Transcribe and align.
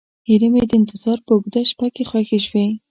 هیلې 0.27 0.49
مې 0.53 0.63
د 0.69 0.71
انتظار 0.79 1.17
په 1.25 1.31
اوږده 1.35 1.61
شپه 1.69 1.87
کې 1.95 2.03
ښخې 2.09 2.39
شوې. 2.47 2.65